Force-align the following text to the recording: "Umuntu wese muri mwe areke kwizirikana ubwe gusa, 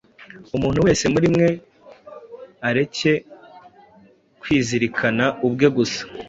"Umuntu 0.55 0.79
wese 0.85 1.05
muri 1.13 1.27
mwe 1.33 1.49
areke 2.69 3.11
kwizirikana 4.41 5.25
ubwe 5.47 5.67
gusa, 5.77 6.01